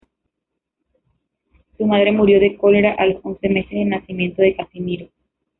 Su 1.77 1.85
madre 1.85 2.11
murió 2.11 2.39
de 2.39 2.57
cólera 2.57 2.95
a 2.97 3.05
los 3.05 3.23
once 3.23 3.47
meses 3.49 3.69
del 3.69 3.89
nacimiento 3.89 4.41
de 4.41 4.55
Casimiro. 4.55 5.09